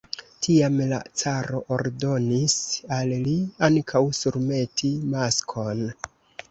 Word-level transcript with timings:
Tiam 0.45 0.79
la 0.91 0.97
caro 1.23 1.59
ordonis 1.77 2.57
al 2.99 3.15
li 3.29 3.37
ankaŭ 3.69 4.05
surmeti 4.23 4.93
maskon. 5.15 5.89